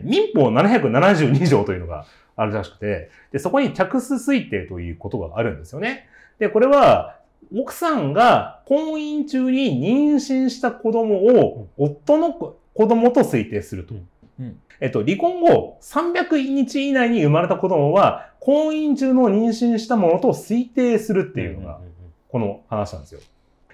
[0.04, 6.06] 民法772条というのがあるらしくて、で、そこに客数推定ということがあるんですよね。
[6.38, 7.16] で、これは、
[7.54, 13.94] 奥さんが婚姻中に妊娠した子供を夫の子供と推定すると。
[13.94, 21.80] うんえっと、離婚後300日以内に生まれた子供は婚姻中の妊娠したものと推定するっていうのが、
[22.28, 23.20] この話なんですよ。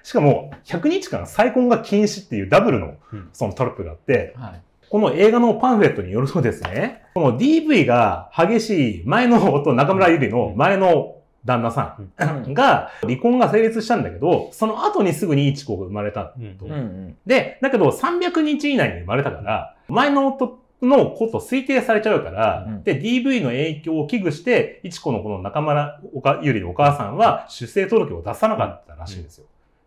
[0.03, 4.61] しかも、100日間再婚が禁止っていうダブルのうんそのトラップがあって、はい。
[4.89, 11.16] この映画のパンフレットによるとですね、この DV が激しい前の夫、中村ゆりの前の
[11.47, 12.13] 旦那さん
[12.53, 16.67] が離婚が成立したんだけど、その後にすぐにいちこが生まれたうんと。
[16.67, 17.17] うんうん。
[17.25, 29.47] で、だけど300日以内に生まれたから、前の夫の子と推定されちゃうから、うんで、DV の影響を危惧して、いちこのこの中村おかゆりのお母さんは出生届を出さなかったらしいんですよ。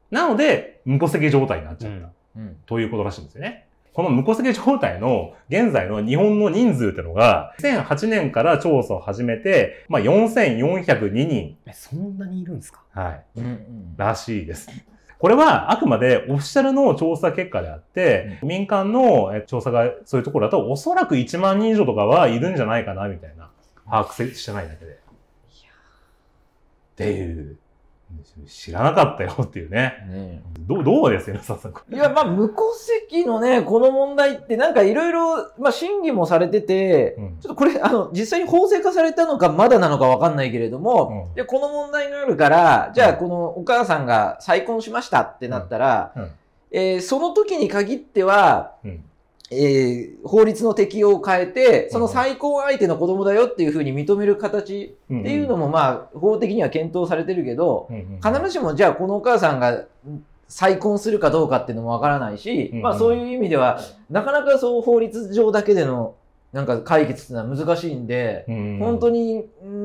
[0.10, 2.10] なので、無戸籍状態になっちゃった。
[2.38, 2.58] うん。
[2.66, 3.66] ということらしいんですよね。
[4.00, 12.82] この無戸籍状態の現在の日本の人数ってのが、2008年から調査を始めて、まあ、4402人、え、そんなにいるんですか？
[12.94, 13.98] はい、うんうん。
[13.98, 14.70] らしいです。
[15.18, 23.50] これはあくまでオフィシャルの調査結果であって、民間のえ調査がそういうところだと、おそらく1万人以上とかはいるんじゃないかな、みたいな。
[23.84, 24.92] 把握してないだけで。
[24.94, 24.96] っ
[26.96, 27.58] ていう、
[28.48, 29.94] 知らなかったよっていうね。
[30.08, 31.74] ねどう、どうですよ、ささん。
[31.94, 32.74] いや、まあ、無戸
[33.08, 37.38] 籍のね、この問題って、なんかいろいろ、まあ、審議もされてて、うん。
[37.40, 41.36] ちょっとこれ、あの、実際に法制化されたのか、まだなのかわかんないけれども、うん。
[41.36, 43.18] で、この問題があるから、じゃあ、うん。
[43.18, 46.24] このお母さんが再婚しましたってなったら、うん。
[46.24, 46.32] うん。
[46.72, 49.04] えーその時に限っては、うん
[49.52, 57.90] えー法律の適用を変えて、その再婚相手の子供だよっていうふうに認める形っていうのも、まあ、法的には検討されてるけど、
[58.24, 59.88] 必ずしもじゃあこのお母さんがん
[60.48, 66.16] 再婚するかどうかっていうのもわからないし、うんまあそういう意味では、なかなかそう法律上だけでの
[66.52, 68.46] なんか解決っていうのは難しいんで、
[68.80, 69.36] 本当に。
[69.36, 69.44] に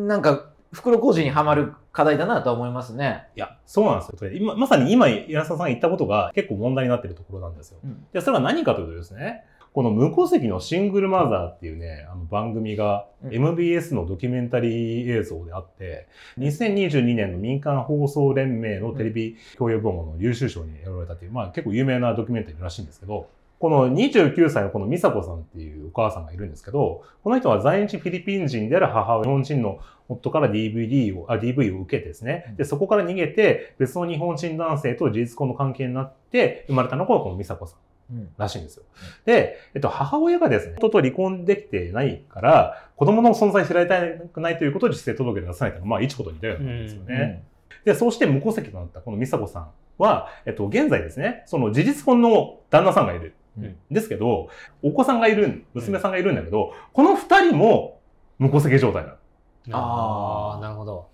[0.09, 3.29] なんか袋小路にはまる課題だなとは思いますね。
[3.37, 4.33] いや、そうなんですよ。
[4.33, 7.79] 今、まさに今、柳沢さんが言ったことが結構問題になっているところなんですよ。
[7.83, 9.45] うんで、それは何かというとですね、
[9.75, 16.07] この無戸籍のシングルマザーっていうね、あの番組がうん MBS のドキュメンタリー映像であって、
[16.39, 32.55] 2022年の民間放送連盟のテレビ教養部門の優秀賞に選ばれたっていう、まあ結構有名なドキュメンタリーらしいんですけど、この29歳のこの美佐子さんっていうお母さんがいるんですけど、この人は在日フィリピン人である母親、日本人の夫から DVD を、あ、DV を受けてですね。
[32.57, 37.94] で、そこから逃げて、別の日本人男性と事実婚の関係になって、生まれたのがこの美佐子さん。
[38.11, 38.85] うんらしいんですよ。
[39.25, 47.45] で、えっと、母親がですね、夫と離婚できてないから、子供の存在知られたくないということで自生届で出さないというのは、まあ、一こと似たようなんですよね。
[47.85, 53.35] で、そうして無戸籍となったこの美佐子さんは、えっと、現在ですね、その事実婚の旦那さんがいる。
[53.57, 54.49] うんですけど、
[54.83, 58.01] お子さんがいる、娘さんがいるんだけど、この二人も
[58.39, 59.79] 無戸籍状態なの。
[59.79, 61.07] ああ、なるほど。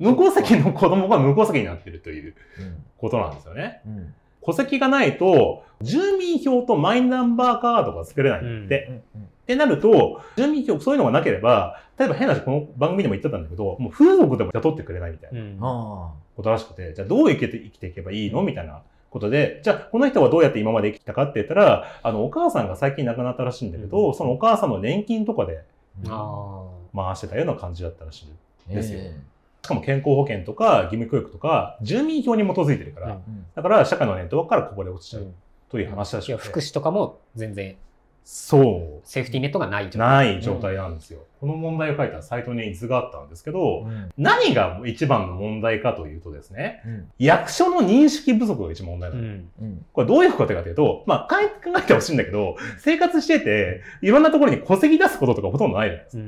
[0.00, 3.80] 無戸籍の子供が無戸籍になってるといううんことなんですよね。
[3.86, 8.94] うん戸籍がないと、住民票とマイナンバーカードが作れないんで、うん。
[8.94, 18.42] うんってなると、住民票、そういうのがなければ、例えば変な話、この番組でも言ってたんだけど、もう風俗でも雇ってくれないみたいなことらしくて、じゃあどう生きて生きていけばいいの？
[18.42, 18.80] みたいな
[19.10, 25.62] ことで、じゃあこの人はどうやって今まで生きてたかって言ったら、あの、お母さんが最近亡くなったらしいんだけど、そのお母さんの年金とかで
[26.08, 26.64] あ
[26.96, 28.28] 回してたような感じだったらしい。
[28.70, 29.00] あですよ
[29.64, 35.20] しかも健康保険とか義務教育とか、住民票に基づいてるから、うんうんだから社会のネットワークからこぼれ落ちちあ。
[35.20, 35.32] ゃう
[35.70, 36.48] という話らしいや、くて。
[36.48, 37.76] 福祉とかも全然
[38.24, 39.08] そう。
[39.08, 40.08] セーフティーネットがない状態。
[40.08, 41.20] ない状態なんですよ。
[41.40, 49.22] この問題を書いたサイトに図があったんですけど、うん何が一番の問題かというとですね、うん役所の認識不足が一番問題なの。
[49.22, 49.48] うん。
[49.62, 56.24] うんこれどういうことかというと、まあ、考え考えてほしいんだけど、生活してて、いろんなところに戸籍出すこととかほとんどないじゃないですか。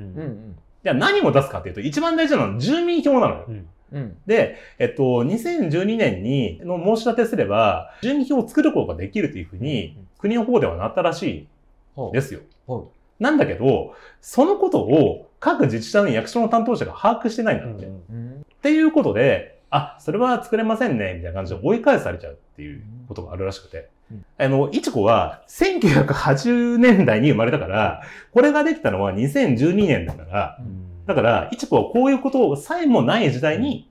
[0.86, 3.44] じゃあ何を出すかっていうと、一番大事なのは住民票なのよ。
[3.48, 3.66] うん。
[3.92, 11.48] うんで、えっと、2012年にの申し立てすれば、住民票を作ることができるというふうに、国の方ではなったらし
[11.96, 12.40] ほいうですよ。
[12.68, 17.86] ほなんだけど、そのことを各自治体の役所の担当者が把握してないんだって。
[17.86, 23.78] っうんうんていうことで、あ、それは作れませんね、みたいな感じで追い返されちゃうっていうことがあるらしくて。
[23.78, 30.58] うんあの、いちこは1980年代に生まれたから、これができたのは2012年だから、
[31.06, 33.90] だから、いちこはこういうことさえもない時代に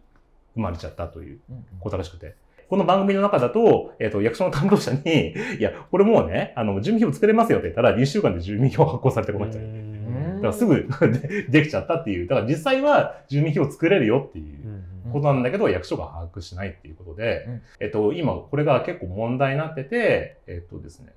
[0.54, 2.36] 生まれちゃったといううんことらしくて。
[2.70, 9.66] この番組の中だと、えっ、と、役所の担当者に、いや、これもうね、あの、住民票作れますよって言ったら、2週間で住民票発行されてこの人に。
[9.66, 9.96] うん
[10.36, 10.76] だからすぐ
[11.20, 12.28] でできちゃったっていう。
[12.28, 17.62] だから実際は住民票を作れるよっていううんことなんだけど、役所が把握しないっていうことで、うん。
[17.80, 21.14] えっと、今これが結構問題になってて、えっとですね、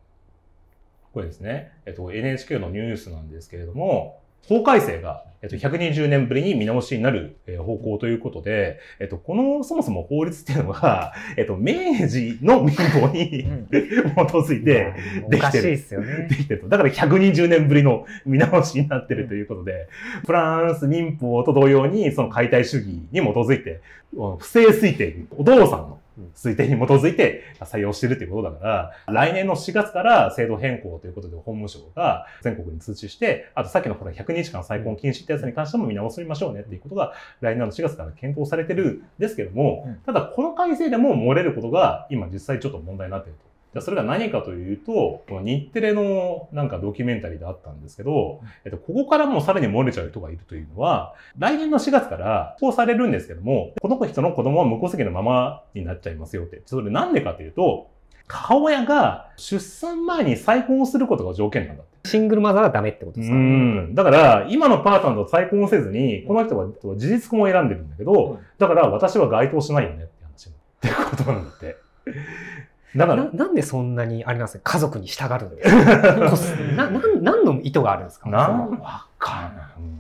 [1.13, 11.75] これですね、えっと、NHK のニュースなんですけれども、法改正が、えっと、120年ぶりに見直しになるえー方向ということで、えっと、この、そもそも法律っていうのが、 えっと、明
[12.09, 16.35] 治の民法にうん基づいて、おかしいですよねで。
[16.35, 16.69] きてると。
[16.69, 19.89] だから120年ぶりの見直しになってるということで、
[20.27, 23.81] フランス民法と同様に、その解体主義に基づいて、
[24.39, 25.99] 不正推定に、お父さんの
[26.35, 43.48] 推定に基づいて採用してるということだから、来年の4月から制度変更ということで法務省が全国に通知して、あとさっきのほら100日間再婚禁止ってやつに関しても見直しましょうねっていうことが来年の4月から検討されてるんですけども、うんただこの改正でも漏れることが今実際ちょっと問題になっていると。
[43.79, 56.63] じゃあそれが何かというと、この日テレのなんかドキュメンタリーであったんですけど、えっと、ここからもうさらに漏れちゃう人がいるというのは、来年の4月から施行されるんですけども、この人の子供は無戸籍のままになっちゃいますよって。
[56.67, 57.89] それなんでかというと、
[58.27, 62.09] 母親が出産前に再婚することが条件なんだって。
[62.09, 63.95] シングルマザーはダメってことですうかん。
[63.95, 71.77] だから、今のパートナーと再婚せずに、この人は事実婚を選んでるんだけど、うんだから私は該当しないよねって話ってことなんだって。
[72.97, 74.59] だからな、なんでそんなに、あれなんです？
[74.59, 75.71] か、家族に従うんです
[76.57, 78.29] かな、なん、何の意図があるんですか？
[79.19, 79.53] か。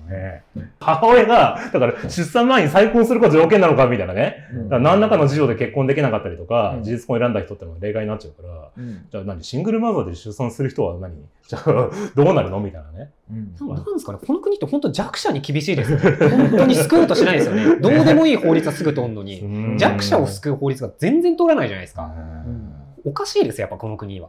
[0.09, 0.42] ね、
[0.81, 4.37] 母親が、だから出産前に再婚すること条件なのかみたいなね。
[4.70, 11.12] ら何らかの事情で結婚できなかったりとか、うん事実婚を選んだ人ってのは例外になっちゃうから、うんじゃあ何シングルマザーで出産する人は何？
[11.48, 12.61] じゃあどうなるの？
[12.61, 13.11] みたいなね。
[13.31, 14.18] うんななんですかね？
[14.26, 16.11] この国って本当弱者に厳しいですよね。
[16.31, 17.76] 本当に救おうとしないですよね。
[17.83, 22.11] どうでもいい法律はすぐ通んのに、 うん弱者を救う法律が全然通らないじゃないですか。
[22.46, 22.72] うん
[23.04, 24.28] おかしいですよ、やっぱこの国は。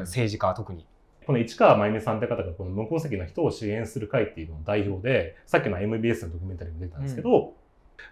[0.00, 0.86] 政治家は特に。
[1.26, 7.54] この市川真由美さんって方がこの無戸籍の人を支援する会っていうのの代表で、さっきの MBS のドキュメンタリーにも出たんですけど、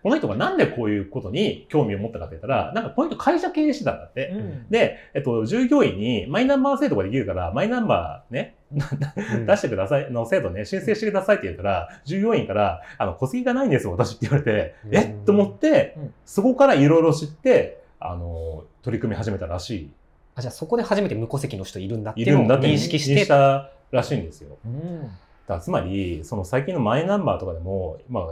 [0.02, 4.28] この人がなんでこういうことに興味を持ったかって言ったら、なんかこの人会社経営してたんだって。
[4.28, 4.68] うん。
[4.70, 8.56] で、えっと、従業員にマイナンバー制度ができるから、マイナンバーね、
[9.46, 14.96] 出してください、の制度ね、申請してくださいって言ったら、従業員から、あの、戸籍がないんですよ、私って言われて、うん。
[14.96, 15.24] えっ？
[15.24, 19.90] と思ってうん、そこからいろいろ知って、あの、取り組み始めたらしい。
[20.34, 24.58] あじゃあそこで初めて無戸籍の人いるんだっていいうのを認識し認したらしいんですよ。
[24.64, 25.10] うん
[25.50, 28.24] だつまり、その最近のマイナンバーとかでも、まあ、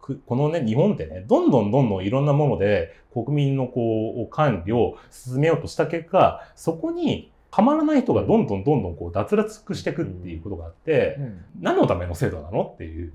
[0.00, 13.12] くこのね、日本ってね、どんどんどんどんいろんなもので国民のこう、管理を進めようとした結果、そこにはまらない人がどんどんどんどんこう脱落していくっていうことがあって、うん何のための制度なのっていう。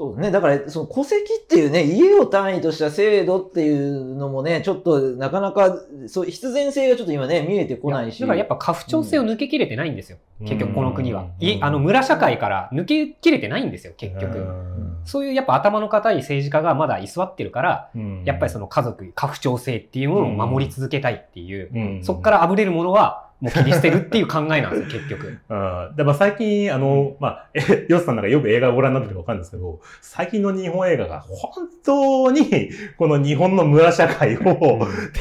[0.00, 0.30] そうですね。
[0.30, 8.18] だから、その戸籍っていうね、家を単位とした制度っていうのもね、ちょっとなかなか、そう、必然性がちょっと今ね、見えてこないし。
[8.18, 10.16] だからやっぱ家父長制を抜けきれてないんですよ。
[10.16, 11.26] うん結局この国は。
[11.38, 14.38] うんいあの村社会から抜けきれてないんですよ、結局。
[14.38, 25.38] うんそういうやっぱ頭の固い政治家がまだ居座ってるから、うんやっぱりその家族、家父長制っていうものを守り続けたいっていう、うんそこからあぶれるものはもう切り捨てるっていう考えなんですよ、 結局。
[25.48, 25.96] うん。
[25.96, 34.40] で、まあ最近、あの、まあ、え、ヨスさんなんかよく映画をご覧になってるかわかるんですけど、最近の日本映画が本当に、この日本の村社会を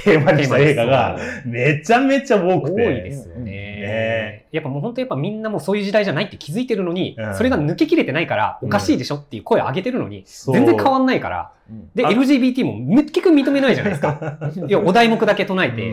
[0.03, 2.81] テーマにした映画がめちゃめちゃ多く多て。
[2.83, 3.51] いですよね。
[3.51, 11.51] ねやっぱもう本当やっぱみんなもうそういう時代じゃないって気づいてるのに、うんそれが抜けきれてないからおかしいでしょっていう声を上げてるのに、全然変わんないから。
[11.69, 14.39] うんで、あ LGBT も結局認めないじゃないですか。
[14.67, 15.91] いや、お題目だけ唱えうて。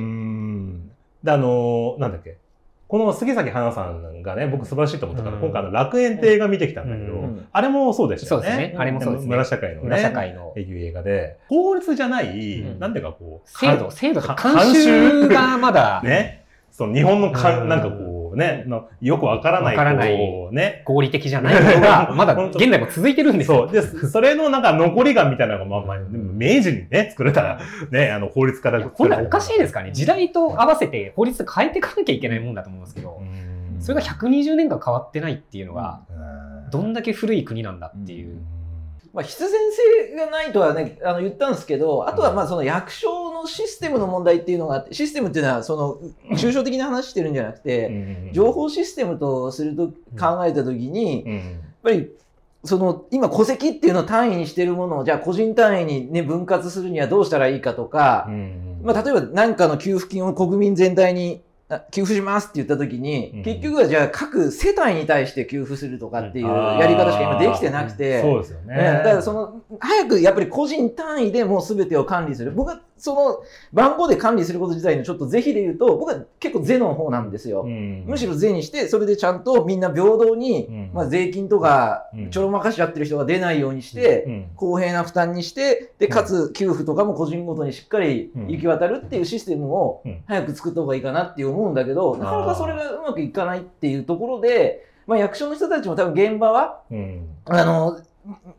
[1.27, 1.27] ん。
[1.27, 2.39] で、あの、なんだっけ。
[2.89, 8.49] この杉咲花さんがね、僕素晴らしいと思ったから、うん今回あの楽園って映画見てきたんだけど、うんあれもそうでしたよね。
[8.49, 8.77] そうですね。
[8.79, 9.29] あれもそうですね。
[9.29, 9.81] 村社会のね。
[9.83, 16.45] 村社会のっていう映画で、法律じゃない、うんなんていうかこう、制度、制度とか慣習がまだ ね。
[16.71, 18.06] その日本のか、うんなんかこう
[18.37, 20.83] ね、のよくわからない、こうね。
[20.85, 23.69] 合理的じゃないものが、 まだ現在も続いてるんですよ。
[23.69, 23.73] そう。
[23.73, 27.59] で、 それのなんか残りがみたいなのが、まあまあ、明治にね、作れたら、
[27.91, 29.93] ね、あの、法律からいや本来おかしいですからね。
[29.93, 33.21] 時代と合わせて法律変えていかなきゃいけないもんだと思うんですけど、
[33.81, 36.03] それが120年間変わってないっていうのが、
[36.71, 38.37] どんだけ古い国なんだっていう。
[39.17, 39.51] まあ、必然
[40.11, 49.89] 性がないとはね、あの言ったんですけど、あとはまあその役所のシステムの問題っていうのがあって、システムっていうのはその抽象的な話してるんじゃなくて、情報システムとすると
[50.21, 52.11] 考えたときに、やっぱり
[52.63, 58.29] その今戸籍っていうのを単位にしてるものをじゃあ個人単位にね分割するにはどうしたらいいかとか、
[58.83, 61.46] まあ例えば何かの給付金を国民全体にあ
[61.91, 68.77] 給付しますって言った時に、うん結局はじゃあ各世帯に対して給付するとかっていうやり方しか今できてなくて、そうですよね。
[68.77, 72.53] ねだからその、早くやっぱり個人単位でもう全てを管理する。
[72.53, 77.63] 僕はその番号で管理すること自体のちょっと是非で言うと、僕は結構是の方なんですよ。
[77.63, 80.91] むむしろ是にして、それでちゃんとみんな平等に、うん。
[80.95, 82.31] まあ税金とかうん。
[82.31, 84.51] ちょろまかしちゃってる人が出ないようにして、うん。
[84.57, 90.23] 公平な負担にして、で、かつ給付とかも個人ごとにしっかり行き渡るっていうシステムをうん。
[90.27, 97.29] 早く作った方がいいかなって思うんだけど、なかなかそれがうまくいかないっていうところで、まあ役所の人たちも多分現場は、うん。
[97.45, 98.01] あの、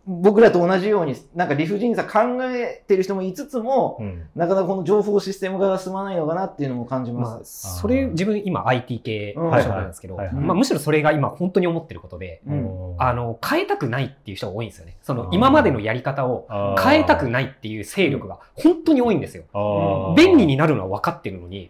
[0.05, 4.23] 僕らと同じように、なんか理不尽さ考えてる人もいつつも、うん。
[4.35, 7.79] なかなかこの情報システム化が進まないのかなっていうのも感じまあ、ます。
[7.79, 12.95] それ、自分今 IT 系の職なんですけど、はいはいまあむしろそれが今本当に思ってることで、うん。
[12.97, 14.95] あの、変えたくないっていう人が多いんですよね。
[15.01, 16.47] その今までのやり方を
[16.81, 19.43] 変えたくないっていう勢力が本当に多いんですよ。
[19.53, 20.15] あー。
[20.15, 21.69] 便利になるのは分かってるのに、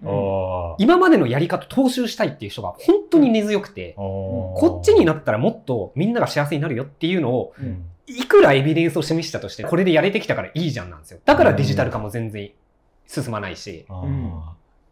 [0.78, 11.20] 今までのやり方踏襲したいっていう人が本当に根強くて、こっちになったらもっとみんなが幸せになるよっていうのを、うんいくらエビデンスを示したとして、これでやれてきたからいいじゃんなんですよ。
[11.26, 12.52] だからデジタル化も全然
[13.06, 13.86] 進まないし。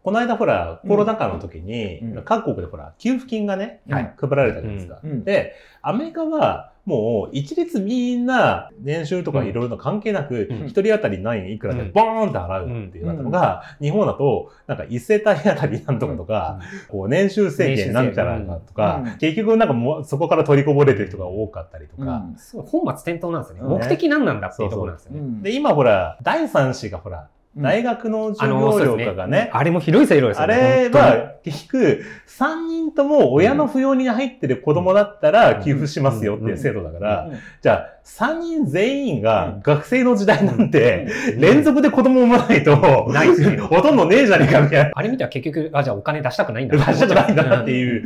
[0.06, 2.22] この間ほら、コロナ禍の時に、うん。
[2.22, 4.14] 各国でほら、給付金がね、はい。
[4.16, 5.00] 配られたじゃないですか。
[5.02, 5.24] うん。
[5.24, 10.66] で、アメリカは、もう一律みんな年収とかいろいろ関係なく、うん。
[10.68, 11.92] 一人当たり何円いくらでうん。
[11.92, 19.18] ボーンって払うっていうのが、日本だと、なんか一世帯当たりなんとかとか、こう年収制限なんちゃらとか、うん。
[19.18, 23.60] 結局なんかもうそこから取りこぼれてる人が多かったりとか、本末転倒なんですよね。
[23.62, 25.18] うん目的何なんだっていうところなんですよね。
[25.18, 30.88] うんで、今ほら、第三子がほら、大学の授業料とかね、あれもひどい制度ですあよね。
[30.88, 37.30] れは、結局、3人とも親の扶養に入ってる子供だったら給付しますよっていう制度だから、
[37.62, 44.90] じゃあ、3人全員が学生の時代なんて、 連続で子供産まないと、ないですね ほとんどねえじゃねえかみたいな。
[44.94, 47.74] あれ見たら結局、あ、じゃあお金出したくないんだ 出したくないんだなってう。
[47.74, 48.04] いう。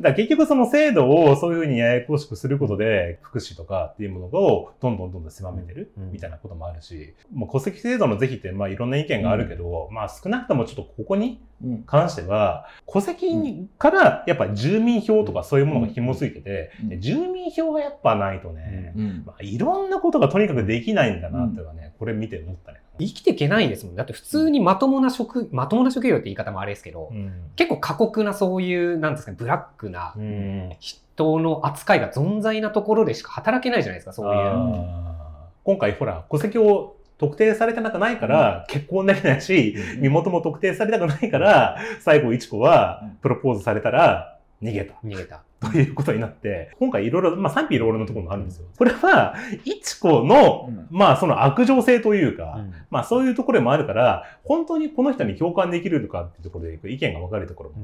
[0.00, 6.12] だ結局その制度をそういうふうにややこしくすることで、福祉とかっていうものをどんどんどんどん狭めてるうん。
[6.12, 11.82] みたいなこともあるし、もう戸籍制度の是非って、まあいろろんな意見があるけど、まあ少なくともちょっとここにうん。
[11.84, 19.22] 関しては、戸籍からやっぱ住民票とかそういうものが紐づいてて、住民票がやっぱないとね、うん。
[19.26, 22.80] まあ、いろんなことがとにかくできないんだなっていうのはね、これ見て思ったね。
[22.98, 23.94] 生きていけないですもん。
[23.94, 27.32] だって普通にまともな職、まともな職業って言い方もあれですけど、うん。
[27.56, 30.70] 結構過酷なそういう、なんですかね、ブラックなうん。
[30.78, 35.16] 人の扱いが存在なところでしか働けないじゃないですか、そういう。
[35.64, 44.94] 今回ほら、戸籍を特定されてなくないから、結婚できないし、身元も特定されたくないから、最後、いちこはうん、プロポーズされたら、逃げた。
[45.04, 45.42] 逃げた。
[45.58, 48.66] ということになって、今回いろいろ、まあ賛否いろいろなところもあるんですよ。
[48.76, 50.86] これは、いちこの、うん。
[50.90, 52.74] まあその悪情性というか、うん。
[52.90, 57.76] まあそういうところもあるから、本当にこの人に共感できるのかっていうところで意見が分かれるところも。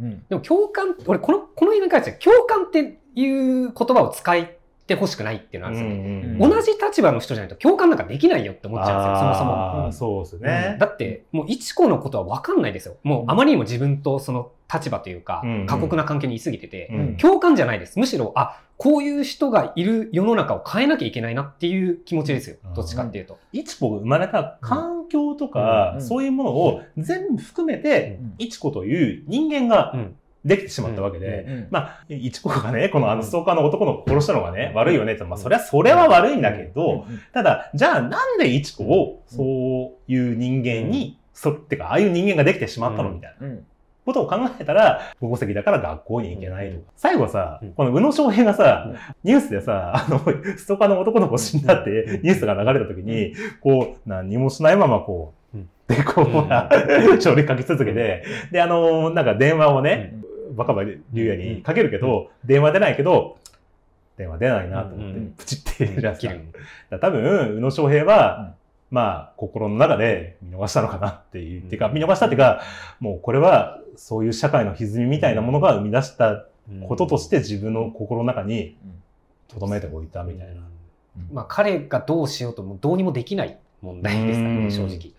[0.00, 0.24] うん。
[0.28, 4.36] でも共感、俺この、この映画に関しては共感っていう言葉を使
[4.86, 6.28] ってほしくないっていうのはあるんですよね。
[6.38, 10.22] うん同じ立場の人じゃないと共感なんかできないよって思っちゃうんですよ、そもそも。
[10.24, 10.76] そうですね。
[10.78, 12.96] だって、もう、いちこのことは分かんないですよ。
[13.02, 17.98] もう、あまりにも自分とその立場というかうん、過酷な関係にいすぎてて、うん共感じゃないです。
[17.98, 22.74] むしろ、あ、こういう人がいる世の中を変えなきゃいけないなっていう気持ちですようん。
[22.74, 23.38] どっちかっていうと。
[23.52, 30.16] いちこが生まれた環境とか、うんそういうものを全部含めて、うんいちこという人間がうん
[30.46, 39.42] できてしまったわけで、うんまあ、いちこがね、このあのストーカーの男の子を殺したのがね、悪いよねって、まあ、それは、それは悪いんだけど、ただ、じゃあなんでいちこをそ
[40.08, 43.10] ういう人間に、そってか、ああいう人間ができてしまったの？
[43.10, 43.46] みたいな。
[43.46, 43.66] うん
[44.06, 46.92] ことを考えたら、保護席だから学校に行けないとか。
[46.94, 50.20] 最後さうん、この宇野昌平がさうん、ニュースでさ、あの、
[50.56, 56.32] ストーカーの男の子死んだってニュースが流れた時に、こう、何もしないままこううん、で、こう、うん。
[56.42, 56.70] ほら、
[57.18, 60.14] 書類書き続けて、で、あの、なんか電話をね、
[60.54, 63.38] バカバ竜也にかけるけど、電話出ないけど、
[64.16, 66.98] 電話出ないなと思ってうん、プチって言うじゃないですか。
[66.98, 68.54] 多分、宇野昌平は、
[68.90, 71.68] まあ、心の中で見逃したのかなっていう、うん。
[71.68, 72.62] てか、見逃したっていうか、
[73.00, 76.46] もうこれは、そういう社会の歪みみたいなものが生み出した
[76.86, 78.76] こととして自分の心の中に
[79.48, 80.62] 留めておいたみたいな。
[81.32, 85.12] まあ、彼がどうしようともどうにもできない問題ですかね、正直。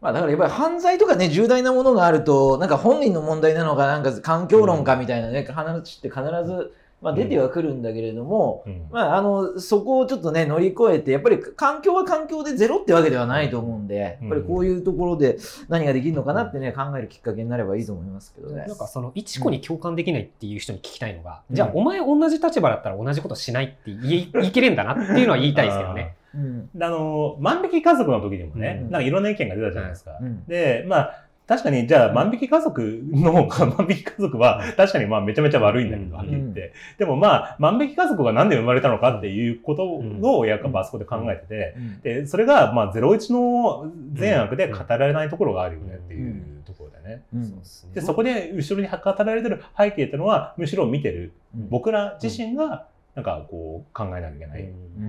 [0.00, 15.38] まあだからやっぱり犯罪とかね、重大なものがあると、なんか本人の問題なのか、なんか環境論かみたいなね、話って必ず、まあ、出てはくるんだけれども、うんまあ、あの、そこをちょっとね、乗り越えて、やっぱり環境は環境でゼロってわけではないと思うんで、やっぱりこういうところで
[15.68, 18.76] 何ができるのかなってね、考えるきっかけになればいいと思いますけどねなん。
[18.76, 26.16] かその、いちこに共感できないっていう人に聞きたいのが、うんじゃあお前同じ立場だったら同じことしないって言い言い切れんだなっていうのは言いたいですけどね。
[26.34, 26.70] うん。
[26.80, 28.90] あの、万引き家族の時にもね、うん。
[28.90, 30.18] なんかいろんな意見が出たじゃないですか。
[30.20, 30.44] うん。
[30.46, 36.16] で、まあ、確かに、じゃあ、万引き家族の、 万引き家族は、確かにまあ、めちゃめちゃ悪いんだけど、うん。
[36.16, 36.74] はっきり言って。
[36.98, 42.00] でもまあ、万引き家族がなんで生まれたのかっていうことを、やっぱあそこで考えてて、うん。
[42.02, 47.22] で、それが、まあ、01の善悪で語られないところがあるよねっていうところでね。
[47.34, 47.44] うん。
[47.44, 47.94] そうですね。
[47.94, 51.32] で、そこで後ろに語られてる背景っていうのは、むしろ見てる。
[51.70, 52.84] 僕ら自身が、
[53.18, 54.62] なんかこう、考えなきゃいけない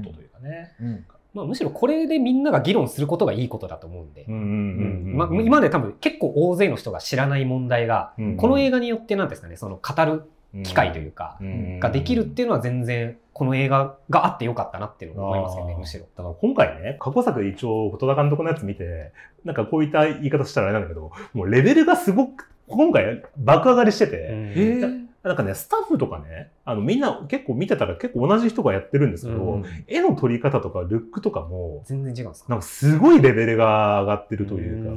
[0.04, 0.72] ことというかね。
[0.82, 1.06] うん。
[1.36, 4.26] まあ、むしろこれでみんなが議論することがいいことだと思うんで。
[4.28, 8.38] 今まで多分結構大勢の人が知らない問題が、うん。
[8.38, 10.24] この映画によってなんですかね、その語る
[10.64, 11.80] 機会というか、うん。
[11.80, 16.06] ができるっていうのは全然この映画があってよかったなっていうのを思いますよね、むしろ。
[16.18, 19.12] だから今回ね、過去作で一応、戸田監督のやつ見て、
[19.46, 29.66] なんかこういった言い方したらあれなんだけど、もうレベルがすごく、今回爆上がりしてて、へーなんかね、スタッフとかね、あのみんな結構見てたら結構同じ人がやってるんですけど、うん。
[29.88, 32.50] 絵の撮り方とかルックとかも、全然違うんですか？
[32.50, 34.96] なんかすごいレベルが上がってるというか、う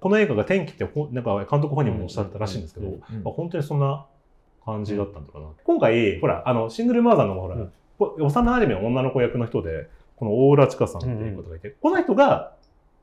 [0.00, 2.98] この映画が天気ってほん、なんか監督本人もおっしゃったらしいんですけど、
[3.30, 4.06] 本当にそんな
[4.64, 5.48] 感じだったんだろうな。
[5.64, 7.72] 今回、ほら、あの、シングルマザーのほら、うん。
[7.98, 12.54] こ幼馴染の女の子役の人で、この大浦千佳さんっていうことがいて、この人が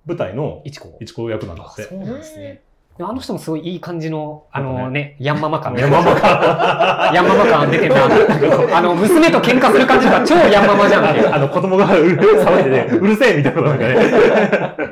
[0.05, 0.61] 舞台の。
[0.65, 0.79] 一
[1.13, 1.83] 子役なんだって。
[1.83, 2.61] あそうなんですね。
[3.01, 5.73] あの人もすごいいい感じの、あのね、ヤンママ感。
[5.75, 6.31] ヤンママ感
[7.15, 8.77] ヤンママ感出てるな。
[8.77, 11.33] あの、娘と喧嘩する感じが超ヤンママじゃんっていう。
[11.33, 13.95] あの、子供がうる騒いでね、うるせえみたいなことなんかね、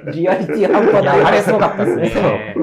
[0.05, 1.19] ーリアリティ半端いない。
[1.19, 2.55] やあれすごかったですね。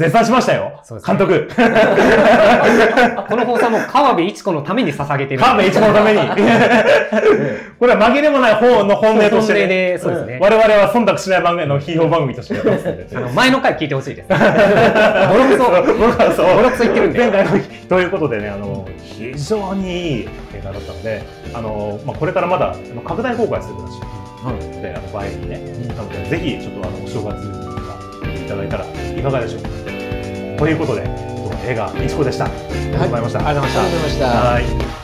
[0.00, 0.80] 絶賛しましたよ。
[0.82, 1.18] そうですね。
[1.18, 1.50] 監督。
[3.28, 5.40] この放送はもう川辺一子のために捧げてる。
[5.42, 6.18] カーベ一子のために。
[7.78, 10.38] これは紛れもない方の本命として、本命でそうですね。
[10.40, 13.06] 我々は忖度しない番組の批評番組としてやってますんで。
[13.14, 14.28] あの、前の回聞いてほしいです。
[14.30, 14.40] ボロ
[15.44, 15.64] クソ、
[15.98, 17.18] 僕はそうボロクソ言ってるんで。
[17.18, 17.50] 前回の
[17.86, 21.22] ということでね、あの、非常にいい映画だったので、
[21.52, 22.74] あの、まあ、これからまだ
[23.04, 24.20] 拡大公開するらしい。
[24.48, 27.79] ので、あの、場合にね、なので、ぜひ、ちょっとあの、お正月
[28.50, 29.68] ただいたらいかがでしょうか。
[30.58, 31.02] ということで、
[31.66, 32.46] 映画、いちこでした。
[32.46, 33.46] ありがとうございました。
[33.46, 34.99] ありがとうございました